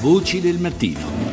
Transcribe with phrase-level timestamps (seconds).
[0.00, 1.27] Voci del mattino.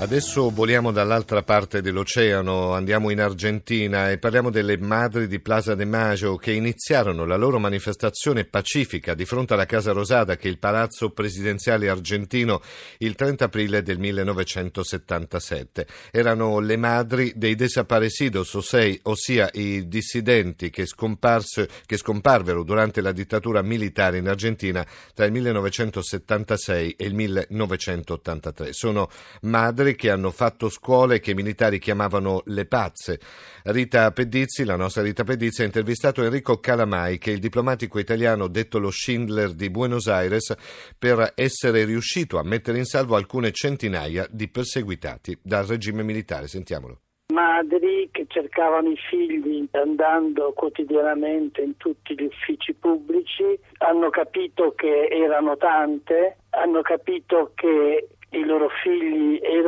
[0.00, 5.84] Adesso voliamo dall'altra parte dell'oceano, andiamo in Argentina e parliamo delle madri di Plaza de
[5.84, 10.58] Mayo che iniziarono la loro manifestazione pacifica di fronte alla Casa Rosada, che è il
[10.58, 12.62] palazzo presidenziale argentino,
[12.96, 15.86] il 30 aprile del 1977.
[16.10, 18.54] Erano le madri dei desaparecidos,
[19.02, 24.82] ossia i dissidenti che, che scomparvero durante la dittatura militare in Argentina
[25.12, 28.72] tra il 1976 e il 1983.
[28.72, 29.10] Sono
[29.42, 33.18] madri militari che hanno fatto scuole che i militari chiamavano le pazze.
[33.64, 38.48] Rita Pedizzi, la nostra Rita Pedizzi, ha intervistato Enrico Calamai, che è il diplomatico italiano
[38.48, 40.54] detto lo Schindler di Buenos Aires,
[40.98, 46.46] per essere riuscito a mettere in salvo alcune centinaia di perseguitati dal regime militare.
[46.46, 47.00] Sentiamolo
[47.32, 55.06] madri che cercavano i figli andando quotidianamente in tutti gli uffici pubblici, hanno capito che
[55.06, 58.68] erano tante, hanno capito che i loro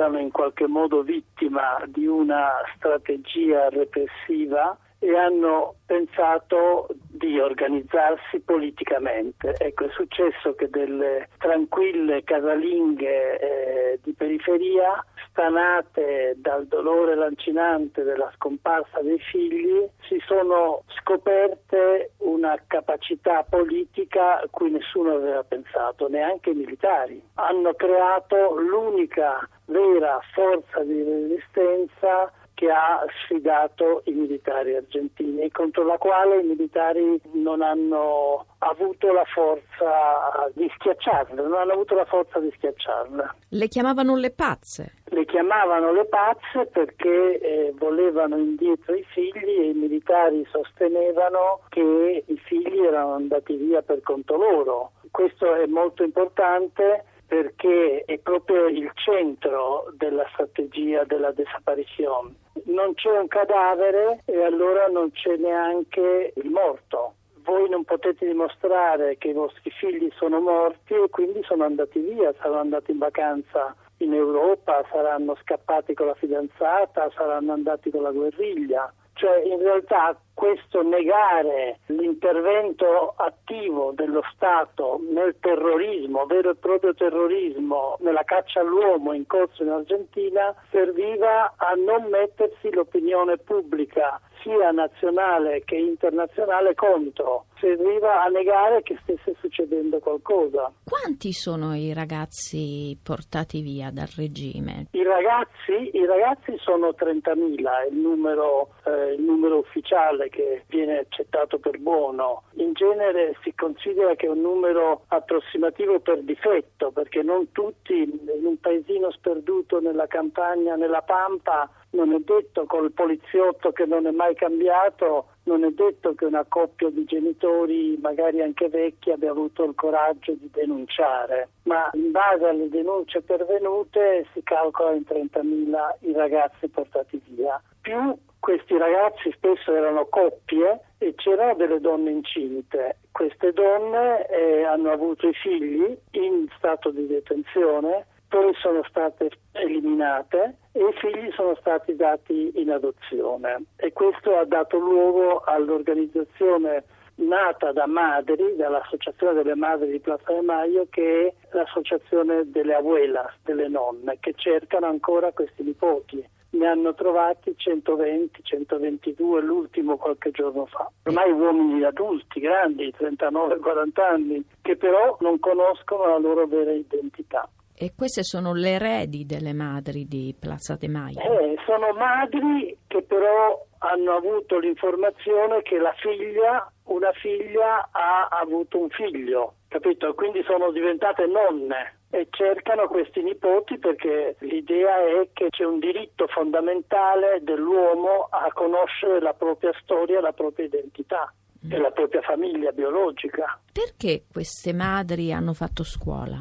[0.02, 6.88] erano in qualche modo vittima di una strategia repressiva e hanno pensato
[7.22, 9.54] di organizzarsi politicamente.
[9.56, 18.30] Ecco, è successo che delle tranquille casalinghe eh, di periferia stanate dal dolore lancinante della
[18.34, 26.50] scomparsa dei figli, si sono scoperte una capacità politica a cui nessuno aveva pensato, neanche
[26.50, 27.22] i militari.
[27.34, 35.84] Hanno creato l'unica vera forza di resistenza che ha sfidato i militari argentini e contro
[35.84, 42.04] la quale i militari non hanno avuto la forza di schiacciarla, non hanno avuto la
[42.04, 43.34] forza di schiacciarla.
[43.48, 44.92] Le chiamavano le pazze?
[45.06, 52.22] Le chiamavano le pazze perché eh, volevano indietro i figli e i militari sostenevano che
[52.24, 54.92] i figli erano andati via per conto loro.
[55.10, 62.34] Questo è molto importante perché è proprio il centro della strategia della disapparizione.
[62.64, 67.14] Non c'è un cadavere e allora non c'è neanche il morto.
[67.42, 72.34] Voi non potete dimostrare che i vostri figli sono morti e quindi sono andati via,
[72.34, 78.10] saranno andati in vacanza in Europa, saranno scappati con la fidanzata, saranno andati con la
[78.10, 78.92] guerriglia.
[79.14, 87.96] Cioè in realtà questo negare l'intervento attivo dello Stato nel terrorismo, vero e proprio terrorismo,
[88.00, 95.62] nella caccia all'uomo in corso in Argentina, serviva a non mettersi l'opinione pubblica sia nazionale
[95.64, 100.72] che internazionale contro, serviva a negare che stesse succedendo qualcosa.
[100.84, 104.86] Quanti sono i ragazzi portati via dal regime?
[104.90, 111.58] I ragazzi, i ragazzi sono 30.000, il numero, eh, il numero ufficiale che viene accettato
[111.58, 112.42] per buono.
[112.54, 118.44] In genere si considera che è un numero approssimativo per difetto, perché non tutti in
[118.44, 124.10] un paesino sperduto nella campagna, nella pampa, non è detto col poliziotto che non è
[124.10, 129.64] mai cambiato, non è detto che una coppia di genitori, magari anche vecchi, abbia avuto
[129.64, 136.12] il coraggio di denunciare, ma in base alle denunce pervenute si calcola in 30.000 i
[136.12, 137.60] ragazzi portati via.
[137.80, 142.98] Più questi ragazzi spesso erano coppie e c'erano delle donne incinte.
[143.12, 149.30] Queste donne eh, hanno avuto i figli in stato di detenzione, poi sono state
[149.62, 156.84] eliminate e i figli sono stati dati in adozione e questo ha dato luogo all'organizzazione
[157.14, 163.32] nata da madri, dall'Associazione delle Madri di Plaza de Maio, che è l'associazione delle abuelas,
[163.44, 170.66] delle nonne, che cercano ancora questi nipoti ne hanno trovati 120, 122, l'ultimo qualche giorno
[170.66, 170.90] fa.
[171.04, 177.48] Ormai uomini adulti, grandi, 39-40 anni, che però non conoscono la loro vera identità.
[177.74, 181.18] E queste sono le eredi delle madri di Plaza de Mayo?
[181.18, 188.78] Eh, sono madri che però hanno avuto l'informazione che la figlia, una figlia ha avuto
[188.78, 190.14] un figlio, capito?
[190.14, 196.26] Quindi sono diventate nonne e cercano questi nipoti perché l'idea è che c'è un diritto
[196.28, 201.32] fondamentale dell'uomo a conoscere la propria storia, la propria identità
[201.68, 203.58] e la propria famiglia biologica.
[203.72, 206.38] Perché queste madri hanno fatto scuola?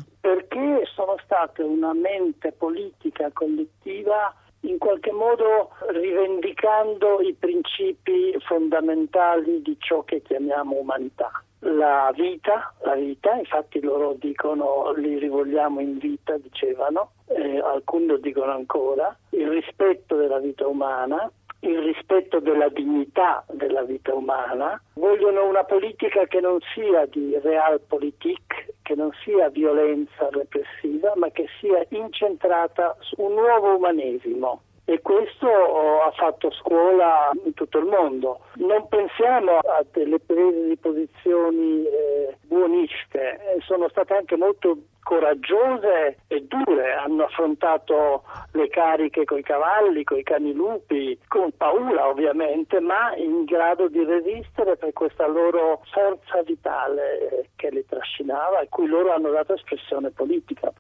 [1.42, 10.22] State una mente politica collettiva in qualche modo rivendicando i principi fondamentali di ciò che
[10.22, 11.32] chiamiamo umanità.
[11.62, 18.18] La vita, la vita, infatti loro dicono li rivogliamo in vita, dicevano, eh, alcuni lo
[18.18, 21.28] dicono ancora, il rispetto della vita umana,
[21.62, 28.51] il rispetto della dignità della vita umana, vogliono una politica che non sia di realpolitik,
[28.92, 35.48] che non sia violenza repressiva, ma che sia incentrata su un nuovo umanesimo e questo
[35.48, 38.42] oh, ha fatto scuola in tutto il mondo.
[38.56, 46.20] Non pensiamo a delle prese di posizioni eh, buoniste, eh, sono state anche molto coraggiose
[46.28, 53.16] e dure, hanno affrontato le cariche coi cavalli, coi cani lupi, con paura ovviamente, ma
[53.16, 59.14] in grado di resistere per questa loro forza vitale che le trascinava e cui loro
[59.14, 60.70] hanno dato espressione politica.